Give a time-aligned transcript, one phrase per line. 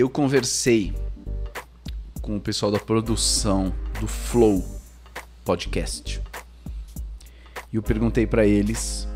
[0.00, 0.94] eu conversei
[2.22, 4.64] com o pessoal da produção do Flow
[5.44, 6.22] Podcast.
[7.70, 9.06] E eu perguntei para eles,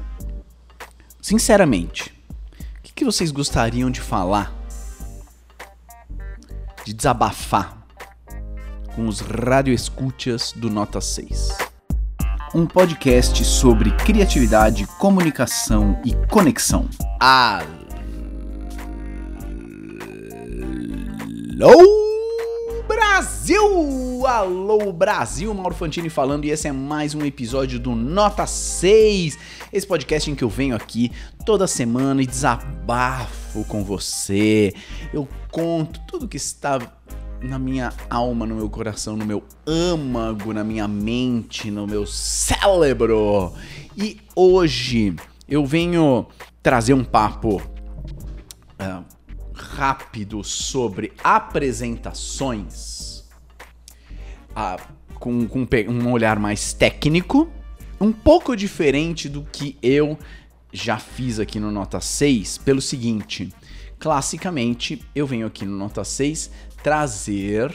[1.22, 2.14] sinceramente,
[2.78, 4.54] o que, que vocês gostariam de falar,
[6.84, 7.82] de desabafar
[8.94, 11.48] com os radioescútias do Nota 6?
[12.54, 16.88] Um podcast sobre criatividade, comunicação e conexão.
[21.60, 24.26] Alô Brasil!
[24.26, 29.38] Alô Brasil, Mauro Fantini falando e esse é mais um episódio do Nota 6.
[29.72, 31.12] Esse podcast em que eu venho aqui
[31.46, 34.74] toda semana e desabafo com você.
[35.12, 36.80] Eu conto tudo que está
[37.40, 43.52] na minha alma, no meu coração, no meu âmago, na minha mente, no meu cérebro.
[43.96, 45.14] E hoje
[45.48, 46.26] eu venho
[46.60, 47.62] trazer um papo
[48.80, 49.04] uh,
[49.54, 53.24] rápido sobre apresentações,
[54.50, 54.82] uh,
[55.14, 57.48] com, com um olhar mais técnico,
[58.00, 60.18] um pouco diferente do que eu
[60.72, 63.52] já fiz aqui no Nota 6, pelo seguinte.
[63.98, 66.50] Classicamente, eu venho aqui no Nota 6
[66.82, 67.72] trazer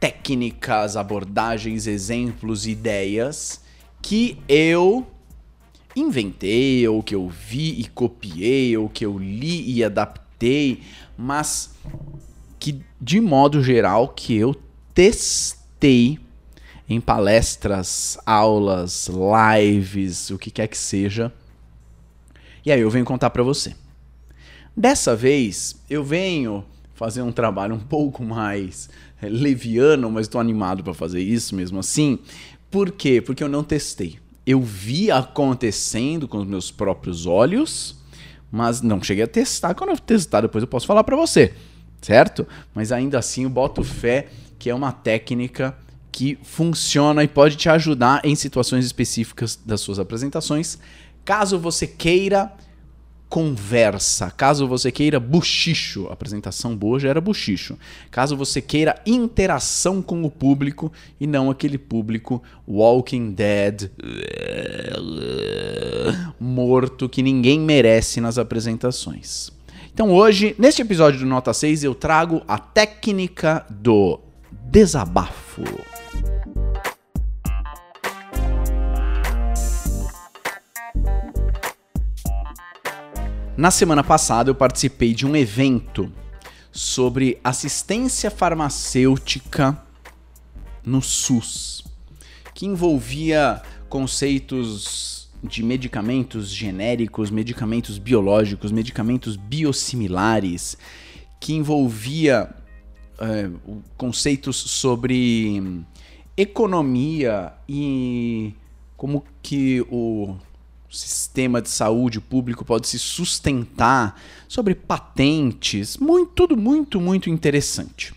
[0.00, 3.62] técnicas, abordagens, exemplos, ideias
[4.02, 5.06] que eu
[5.96, 10.82] inventei, ou que eu vi e copiei, ou que eu li e adaptei,
[11.16, 11.74] mas
[12.58, 14.54] que de modo geral que eu
[14.94, 16.18] testei
[16.88, 21.32] em palestras, aulas, lives, o que quer que seja.
[22.64, 23.74] E aí eu venho contar para você.
[24.76, 28.88] Dessa vez eu venho fazer um trabalho um pouco mais
[29.20, 32.18] é, leviano, mas estou animado para fazer isso mesmo assim.
[32.70, 33.20] Por quê?
[33.20, 34.18] Porque eu não testei.
[34.46, 37.96] Eu vi acontecendo com os meus próprios olhos,
[38.50, 39.74] mas não cheguei a testar.
[39.74, 41.54] Quando eu testar, depois eu posso falar para você,
[42.00, 42.46] certo?
[42.74, 44.28] Mas ainda assim eu boto fé
[44.58, 45.76] que é uma técnica
[46.12, 50.78] que funciona e pode te ajudar em situações específicas das suas apresentações.
[51.24, 52.52] Caso você queira
[53.34, 54.30] conversa.
[54.30, 57.76] Caso você queira buchicho, apresentação boa já era buchicho.
[58.08, 63.90] Caso você queira interação com o público e não aquele público Walking Dead
[66.38, 69.50] morto que ninguém merece nas apresentações.
[69.92, 74.20] Então hoje, neste episódio do Nota 6, eu trago a técnica do
[74.70, 75.64] desabafo.
[83.56, 86.12] Na semana passada eu participei de um evento
[86.72, 89.80] sobre assistência farmacêutica
[90.84, 91.84] no SUS,
[92.52, 100.76] que envolvia conceitos de medicamentos genéricos, medicamentos biológicos, medicamentos biosimilares,
[101.38, 102.52] que envolvia
[103.20, 103.48] é,
[103.96, 105.84] conceitos sobre
[106.36, 108.52] economia e
[108.96, 110.34] como que o
[110.94, 118.14] sistema de saúde público pode se sustentar, sobre patentes, muito, tudo muito, muito interessante.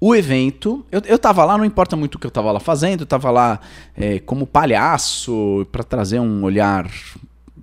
[0.00, 3.02] O evento, eu, eu tava lá, não importa muito o que eu tava lá fazendo,
[3.02, 3.60] eu tava lá
[3.96, 6.90] é, como palhaço, para trazer um olhar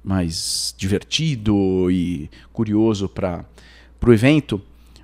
[0.03, 3.45] mais divertido e curioso para
[4.03, 4.61] o evento,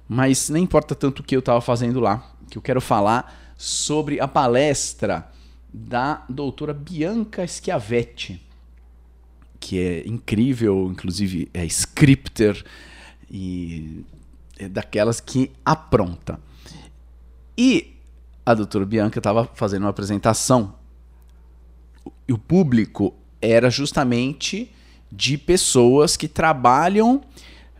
[0.07, 4.19] mas nem importa tanto o que eu tava fazendo lá, que eu quero falar sobre
[4.19, 5.29] a palestra
[5.73, 8.46] da doutora Bianca Schiavetti
[9.59, 12.63] que é incrível, inclusive é scripter
[13.29, 14.05] e
[14.57, 16.39] é daquelas que apronta.
[17.57, 17.95] E
[18.45, 20.75] a doutora Bianca estava fazendo uma apresentação
[22.27, 24.71] e o público era justamente
[25.11, 27.21] de pessoas que trabalham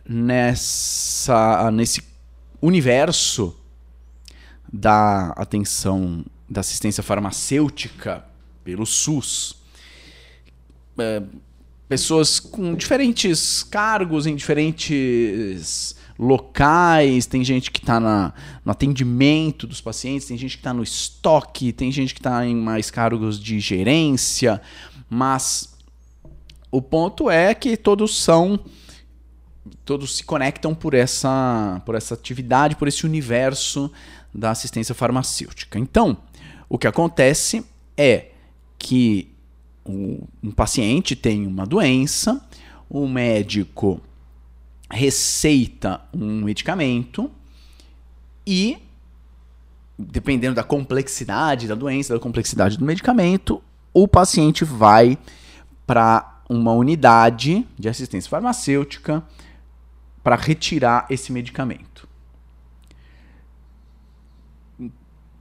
[0.08, 2.02] nessa nesse
[2.60, 3.54] universo
[4.72, 8.24] da atenção da assistência farmacêutica
[8.64, 9.56] pelo SUS.
[10.98, 11.22] É,
[11.88, 20.26] pessoas com diferentes cargos em diferentes locais, tem gente que está no atendimento dos pacientes,
[20.26, 24.60] tem gente que está no estoque, tem gente que está em mais cargos de gerência,
[25.08, 25.76] mas
[26.70, 28.58] o ponto é que todos são
[29.84, 33.90] todos se conectam por essa por essa atividade, por esse universo
[34.34, 35.78] da assistência farmacêutica.
[35.78, 36.18] Então,
[36.68, 37.64] o que acontece
[37.96, 38.32] é
[38.78, 39.32] que
[39.88, 42.44] um paciente tem uma doença,
[42.88, 44.00] o médico
[44.90, 47.30] receita um medicamento
[48.46, 48.78] e,
[49.98, 53.62] dependendo da complexidade da doença, da complexidade do medicamento,
[53.92, 55.18] o paciente vai
[55.86, 59.22] para uma unidade de assistência farmacêutica
[60.22, 62.07] para retirar esse medicamento.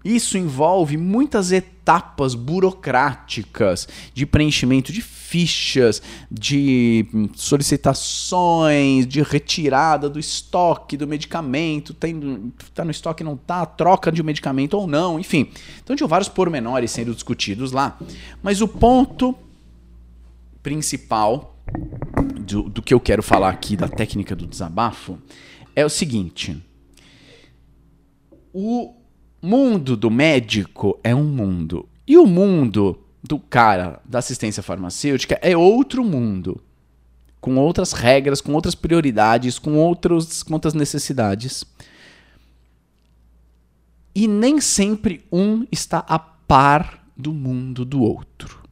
[0.08, 6.02] Isso envolve muitas etapas burocráticas de preenchimento de fichas,
[6.32, 7.06] de
[7.36, 14.24] solicitações, de retirada do estoque do medicamento, tem, tá no estoque não tá, troca de
[14.24, 15.50] medicamento ou não, enfim.
[15.84, 18.00] Então tinha vários pormenores sendo discutidos lá.
[18.42, 19.36] Mas o ponto
[20.64, 21.60] principal
[22.40, 25.18] do, do que eu quero falar aqui da técnica do desabafo
[25.76, 26.64] é o seguinte.
[28.54, 28.97] O
[29.42, 31.88] mundo do médico é um mundo.
[32.08, 36.62] E o mundo do cara da assistência farmacêutica é outro mundo.
[37.40, 41.64] Com outras regras, com outras prioridades, com, outros, com outras necessidades.
[44.14, 48.67] E nem sempre um está a par do mundo do outro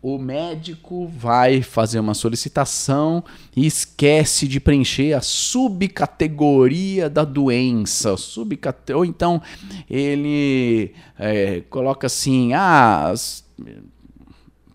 [0.00, 3.22] o médico vai fazer uma solicitação
[3.56, 8.16] e esquece de preencher a subcategoria da doença.
[8.16, 8.92] Subcate...
[8.92, 9.42] Ou então
[9.90, 13.12] ele é, coloca assim: ah,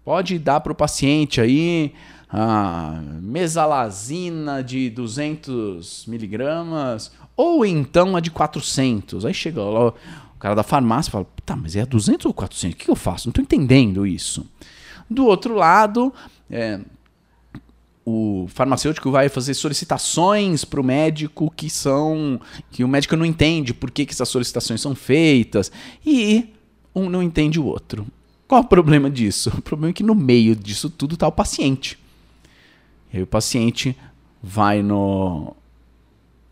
[0.04, 1.94] pode dar para o paciente aí
[2.30, 9.26] a mesalazina de 200 miligramas ou então a de 400.
[9.26, 9.94] Aí chega lá o
[10.40, 12.76] cara da farmácia e fala: tá, mas é a 200 ou 400?
[12.76, 13.28] O que eu faço?
[13.28, 14.46] Não estou entendendo isso.
[15.10, 16.14] Do outro lado,
[16.50, 16.80] é,
[18.06, 22.40] o farmacêutico vai fazer solicitações para o médico que são
[22.72, 25.72] que o médico não entende por que, que essas solicitações são feitas
[26.06, 26.50] e
[26.94, 28.06] um não entende o outro.
[28.48, 29.52] Qual o problema disso?
[29.58, 31.98] O problema é que no meio disso tudo está o paciente.
[33.12, 33.96] E aí o paciente
[34.42, 35.56] vai no,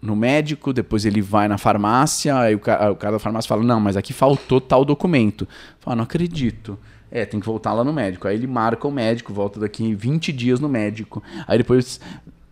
[0.01, 3.63] no médico, depois ele vai na farmácia, aí o cara, o cara da farmácia fala:
[3.63, 5.47] Não, mas aqui faltou tal documento.
[5.79, 6.79] Fala: Não acredito.
[7.11, 8.27] É, tem que voltar lá no médico.
[8.27, 11.21] Aí ele marca o médico, volta daqui 20 dias no médico.
[11.45, 11.99] Aí depois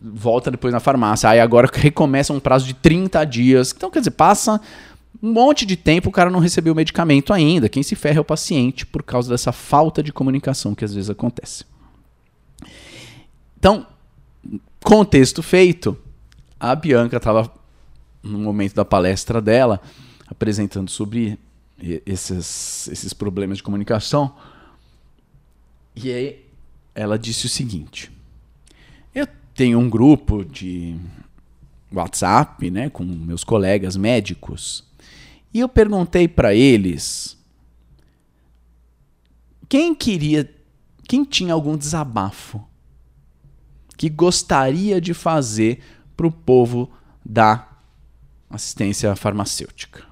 [0.01, 1.29] volta depois na farmácia.
[1.29, 3.73] Aí agora recomeça um prazo de 30 dias.
[3.75, 4.59] Então, quer dizer, passa
[5.21, 7.67] um monte de tempo o cara não recebeu o medicamento ainda.
[7.67, 11.09] Quem se ferra é o paciente por causa dessa falta de comunicação que às vezes
[11.09, 11.65] acontece.
[13.57, 13.85] Então,
[14.83, 15.97] contexto feito,
[16.59, 17.51] a Bianca estava
[18.23, 19.81] no momento da palestra dela
[20.27, 21.37] apresentando sobre
[22.05, 24.35] esses, esses problemas de comunicação.
[25.95, 26.45] E aí
[26.93, 28.11] ela disse o seguinte:
[29.13, 30.97] Eu tenho um grupo de
[31.91, 34.83] WhatsApp, né, com meus colegas médicos,
[35.53, 37.37] e eu perguntei para eles
[39.67, 40.51] quem queria,
[41.07, 42.63] quem tinha algum desabafo
[43.97, 45.81] que gostaria de fazer
[46.15, 46.89] para o povo
[47.25, 47.67] da
[48.49, 50.08] assistência farmacêutica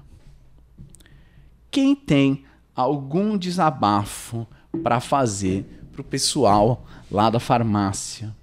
[1.70, 2.44] quem tem
[2.74, 4.46] algum desabafo
[4.82, 8.34] para fazer para o pessoal lá da farmácia.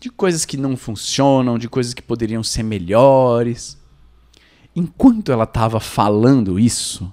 [0.00, 3.78] De coisas que não funcionam, de coisas que poderiam ser melhores.
[4.74, 7.10] Enquanto ela estava falando isso,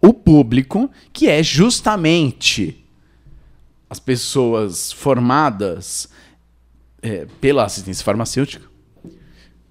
[0.00, 2.84] o público, que é justamente
[3.90, 6.08] as pessoas formadas
[7.02, 8.71] é, pela assistência farmacêutica,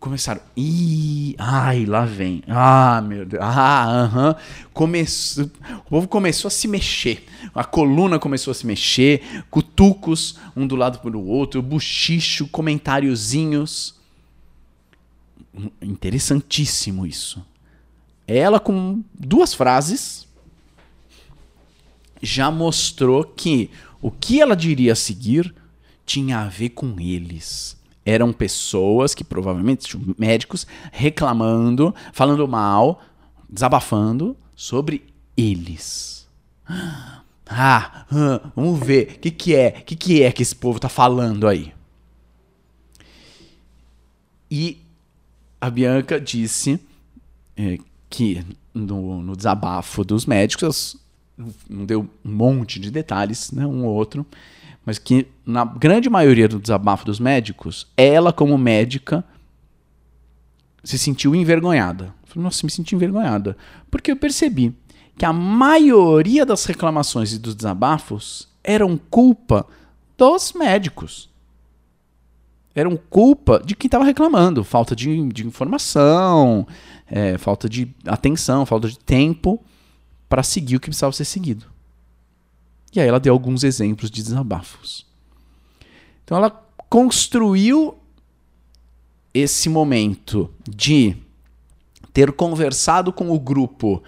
[0.01, 0.41] começaram.
[0.57, 2.43] Ih, ai, lá vem.
[2.47, 3.41] Ah, meu Deus.
[3.41, 4.35] Ah, aham.
[4.73, 5.45] Começou,
[5.85, 7.23] o povo começou a se mexer.
[7.53, 13.95] A coluna começou a se mexer, cutucos um do lado para o outro, buchicho, comentáriozinhos.
[15.81, 17.45] Interessantíssimo isso.
[18.27, 20.27] Ela com duas frases
[22.21, 23.69] já mostrou que
[24.01, 25.53] o que ela diria a seguir
[26.05, 33.01] tinha a ver com eles eram pessoas que provavelmente médicos reclamando, falando mal,
[33.49, 35.03] desabafando sobre
[35.35, 36.27] eles.
[37.53, 39.79] Ah, ah vamos ver, o que, que é?
[39.81, 41.73] O que, que é que esse povo tá falando aí?
[44.49, 44.77] E
[45.59, 46.79] a Bianca disse
[47.57, 47.77] é,
[48.09, 48.41] que
[48.73, 50.95] no, no, desabafo dos médicos,
[51.69, 54.25] não deu um monte de detalhes, né, um ou outro,
[54.85, 59.23] mas que na grande maioria do desabafo dos médicos, ela como médica
[60.83, 62.13] se sentiu envergonhada.
[62.25, 63.55] Falei, nossa, me senti envergonhada.
[63.89, 64.75] Porque eu percebi
[65.17, 69.67] que a maioria das reclamações e dos desabafos eram culpa
[70.17, 71.29] dos médicos.
[72.73, 74.63] Eram culpa de quem estava reclamando.
[74.63, 76.65] Falta de, de informação,
[77.05, 79.61] é, falta de atenção, falta de tempo
[80.29, 81.65] para seguir o que precisava ser seguido.
[82.93, 85.05] E aí ela deu alguns exemplos de desabafos.
[86.23, 86.49] Então ela
[86.89, 87.97] construiu
[89.33, 91.15] esse momento de
[92.13, 94.03] ter conversado com o grupo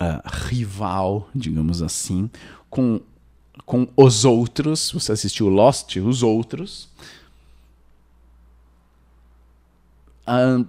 [0.00, 2.28] uh, rival, digamos assim,
[2.68, 3.00] com
[3.68, 4.90] com os outros.
[4.92, 6.88] Você assistiu Lost, os outros.
[10.26, 10.66] Uh,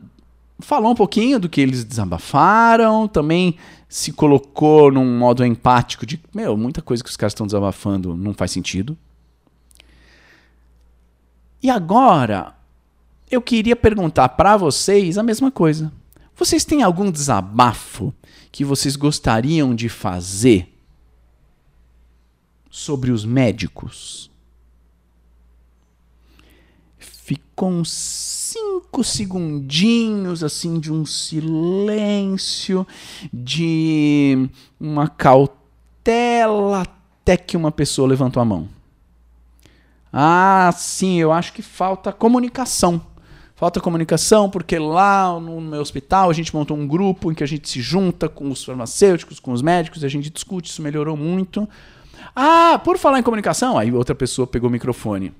[0.59, 6.55] falou um pouquinho do que eles desabafaram, também se colocou num modo empático de, meu,
[6.55, 8.97] muita coisa que os caras estão desabafando não faz sentido.
[11.61, 12.55] E agora,
[13.29, 15.91] eu queria perguntar para vocês a mesma coisa.
[16.35, 18.13] Vocês têm algum desabafo
[18.51, 20.73] que vocês gostariam de fazer
[22.69, 24.31] sobre os médicos?
[26.97, 27.89] Ficou uns
[28.79, 32.87] cinco segundinhos assim de um silêncio,
[33.31, 38.69] de uma cautela, até que uma pessoa levantou a mão.
[40.11, 43.01] Ah, sim, eu acho que falta comunicação.
[43.55, 47.47] Falta comunicação porque lá no meu hospital a gente montou um grupo em que a
[47.47, 51.67] gente se junta com os farmacêuticos, com os médicos, a gente discute, isso melhorou muito.
[52.33, 55.33] Ah, por falar em comunicação, aí outra pessoa pegou o microfone.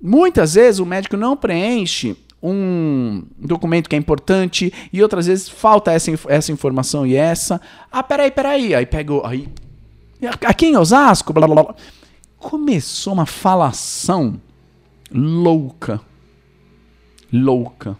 [0.00, 5.92] Muitas vezes o médico não preenche um documento que é importante e outras vezes falta
[5.92, 7.60] essa, essa informação e essa.
[7.90, 8.74] Ah, peraí, peraí.
[8.74, 9.24] Aí pegou.
[9.24, 9.48] Aí,
[10.46, 11.74] aqui em Osasco, blá blá blá.
[12.38, 14.40] Começou uma falação
[15.10, 16.00] louca
[17.32, 17.96] louca.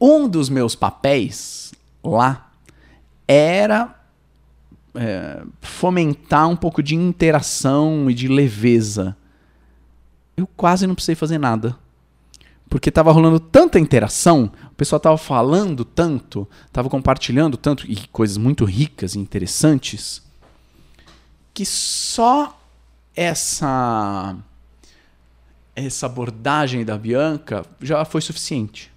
[0.00, 2.50] Um dos meus papéis lá
[3.26, 3.94] era
[4.94, 9.16] é, fomentar um pouco de interação e de leveza.
[10.36, 11.78] Eu quase não precisei fazer nada.
[12.72, 18.38] Porque estava rolando tanta interação, o pessoal estava falando tanto, estava compartilhando tanto, e coisas
[18.38, 20.22] muito ricas e interessantes,
[21.52, 22.58] que só
[23.14, 24.34] essa
[25.76, 28.90] essa abordagem da Bianca já foi suficiente.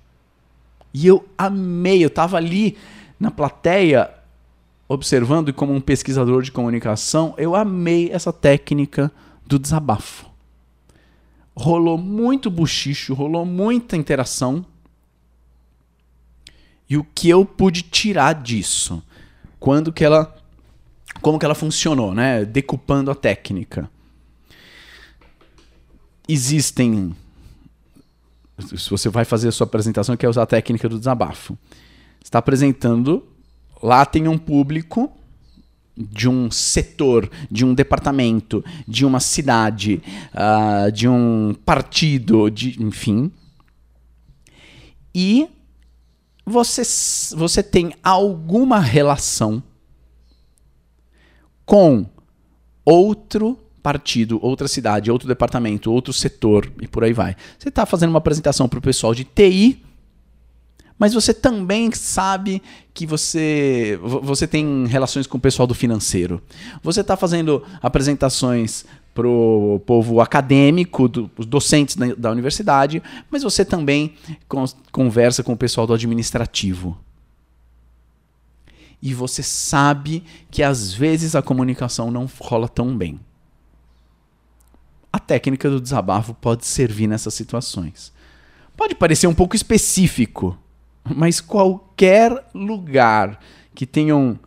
[0.93, 2.77] E eu amei, eu estava ali
[3.19, 4.09] na plateia
[4.87, 9.11] observando e como um pesquisador de comunicação, eu amei essa técnica
[9.45, 10.33] do desabafo.
[11.55, 14.65] Rolou muito buchicho, rolou muita interação.
[16.89, 19.01] E o que eu pude tirar disso?
[19.59, 20.35] Quando que ela
[21.21, 22.45] como que ela funcionou, né?
[22.45, 23.89] Decupando a técnica
[26.27, 27.15] existem.
[28.57, 31.57] Se você vai fazer a sua apresentação, quer usar a técnica do desabafo.
[32.23, 33.25] está apresentando,
[33.83, 35.11] lá tem um público
[35.97, 40.01] de um setor, de um departamento, de uma cidade,
[40.33, 43.31] uh, de um partido, de, enfim.
[45.13, 45.47] E
[46.45, 46.83] você,
[47.35, 49.63] você tem alguma relação
[51.65, 52.05] com
[52.83, 57.35] outro partido, outra cidade, outro departamento, outro setor e por aí vai.
[57.57, 59.83] Você está fazendo uma apresentação para o pessoal de TI,
[60.97, 62.61] mas você também sabe
[62.93, 66.41] que você, você tem relações com o pessoal do financeiro.
[66.81, 73.43] Você está fazendo apresentações para o povo acadêmico, do, os docentes da, da, universidade, mas
[73.43, 74.15] você também
[74.91, 76.97] conversa com o pessoal do administrativo.
[79.01, 83.19] E você sabe que às vezes a comunicação não rola tão bem
[85.15, 88.11] a técnica do desabafo pode servir nessas situações.
[88.75, 90.57] Pode parecer um pouco específico,
[91.13, 93.39] mas qualquer lugar
[93.73, 94.39] que tenham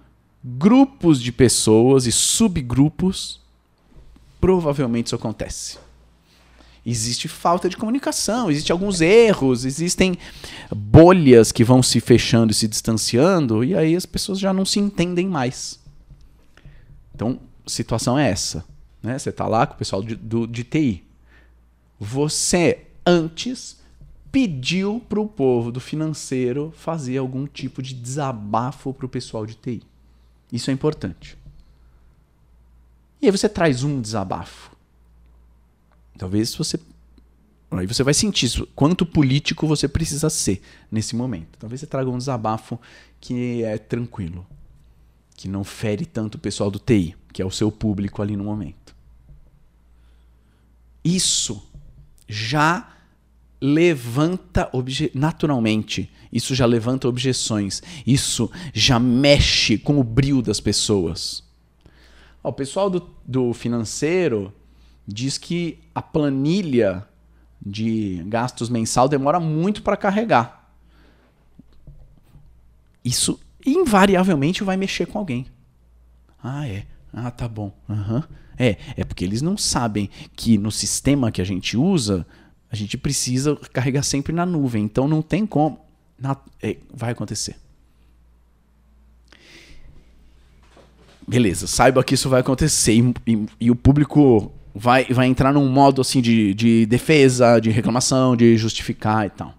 [0.43, 3.41] grupos de pessoas e subgrupos,
[4.41, 5.79] provavelmente isso acontece.
[6.85, 10.17] Existe falta de comunicação, existem alguns erros, existem
[10.75, 14.81] bolhas que vão se fechando e se distanciando, e aí as pessoas já não se
[14.81, 15.79] entendem mais.
[17.15, 18.65] Então, a situação é essa.
[19.03, 19.19] Né?
[19.19, 21.05] Você está lá com o pessoal de, do, de TI.
[22.01, 23.78] Você antes
[24.39, 29.57] pediu para o povo do financeiro fazer algum tipo de desabafo para o pessoal de
[29.57, 29.83] TI.
[30.53, 31.37] Isso é importante.
[33.21, 34.71] E aí você traz um desabafo.
[36.17, 36.79] Talvez você.
[37.73, 41.59] Aí você vai sentir quanto político você precisa ser nesse momento.
[41.59, 42.81] Talvez você traga um desabafo
[43.21, 44.47] que é tranquilo,
[45.37, 48.45] que não fere tanto o pessoal do TI, que é o seu público ali no
[48.45, 48.95] momento.
[51.05, 51.61] Isso
[52.29, 52.98] já
[53.61, 54.71] levanta
[55.15, 61.43] naturalmente, isso já levanta objeções, isso já mexe com o brilho das pessoas.
[62.43, 64.53] o pessoal do, do financeiro
[65.07, 67.07] diz que a planilha
[67.65, 70.71] de gastos mensal demora muito para carregar.
[73.05, 75.47] Isso invariavelmente vai mexer com alguém.
[76.43, 76.87] Ah, é.
[77.13, 77.73] Ah, tá bom.
[77.89, 78.23] Uhum.
[78.59, 82.27] É, é porque eles não sabem que no sistema que a gente usa,
[82.71, 84.85] a gente precisa carregar sempre na nuvem.
[84.85, 85.81] Então não tem como.
[86.19, 87.57] Na, é, vai acontecer.
[91.29, 95.69] beleza, saiba que isso vai acontecer e, e, e o público vai, vai entrar num
[95.69, 99.55] modo assim de, de defesa, de reclamação, de justificar e tal.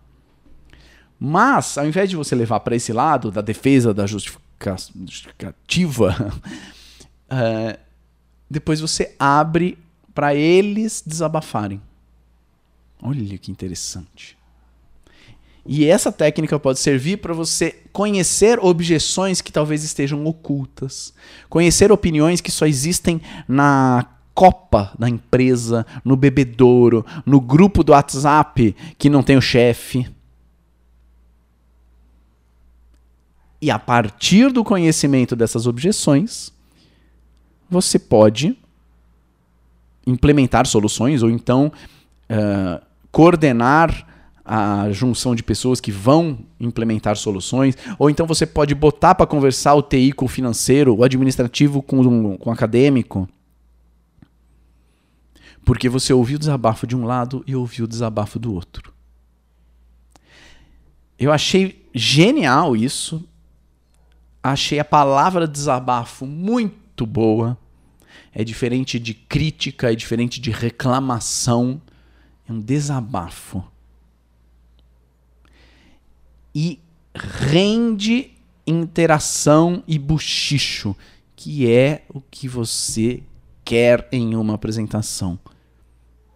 [1.19, 4.75] Mas, ao invés de você levar para esse lado da defesa, da justifica,
[5.05, 6.33] justificativa,
[7.29, 7.79] uh,
[8.49, 9.77] depois você abre
[10.13, 11.81] para eles desabafarem.
[13.01, 14.37] Olha que interessante.
[15.65, 21.13] E essa técnica pode servir para você conhecer objeções que talvez estejam ocultas,
[21.49, 28.75] conhecer opiniões que só existem na copa da empresa, no bebedouro, no grupo do WhatsApp
[28.97, 30.09] que não tem o chefe.
[33.61, 36.51] E a partir do conhecimento dessas objeções,
[37.69, 38.57] você pode
[40.07, 41.71] implementar soluções ou então
[42.29, 44.05] uh, coordenar
[44.43, 49.75] a junção de pessoas que vão implementar soluções, ou então você pode botar para conversar
[49.75, 53.29] o TI com o financeiro, o administrativo com, com o acadêmico.
[55.63, 58.91] Porque você ouviu o desabafo de um lado e ouviu o desabafo do outro.
[61.19, 63.23] Eu achei genial isso.
[64.41, 67.57] Achei a palavra desabafo muito boa.
[68.33, 71.81] É diferente de crítica, é diferente de reclamação.
[72.49, 73.63] É um desabafo
[76.53, 76.79] e
[77.13, 78.31] rende
[78.65, 80.95] interação e buchicho,
[81.35, 83.21] que é o que você
[83.63, 85.37] quer em uma apresentação.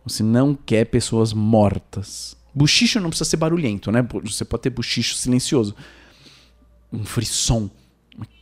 [0.06, 2.38] Você não quer pessoas mortas.
[2.54, 4.08] Buchicho não precisa ser barulhento, né?
[4.24, 5.76] Você pode ter buchicho silencioso.
[6.92, 7.72] Um frisson.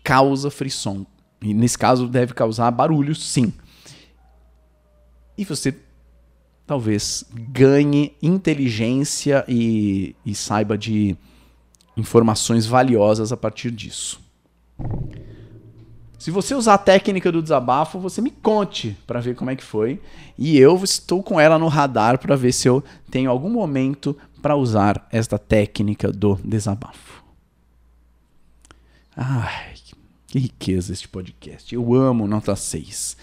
[0.04, 1.06] Causa frisson.
[1.42, 3.54] E nesse caso deve causar barulho, sim.
[5.38, 5.74] E você
[6.72, 11.18] talvez ganhe inteligência e, e saiba de
[11.98, 14.22] informações valiosas a partir disso.
[16.18, 19.64] Se você usar a técnica do desabafo, você me conte para ver como é que
[19.66, 20.00] foi.
[20.38, 24.56] E eu estou com ela no radar para ver se eu tenho algum momento para
[24.56, 27.22] usar esta técnica do desabafo.
[29.14, 29.74] Ai,
[30.30, 31.76] que riqueza este podcast.
[31.76, 33.18] Eu amo nota 6.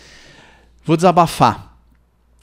[0.85, 1.68] Vou desabafar.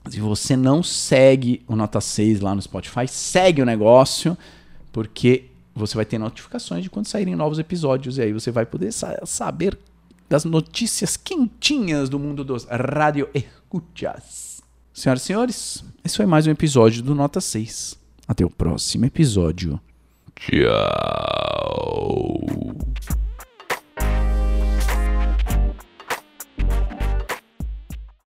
[0.10, 4.38] Se você não segue o nota 6 lá no Spotify, segue o negócio,
[4.92, 8.92] porque você vai ter notificações de quando saírem novos episódios e aí você vai poder
[8.92, 9.78] sa saber
[10.30, 14.62] das notícias quentinhas do mundo dos radio escuchas.
[14.94, 18.00] Senhoras e senhores, esse foi mais um episódio do Nota 6.
[18.28, 19.80] Até o próximo episódio.
[20.36, 21.66] Tchau.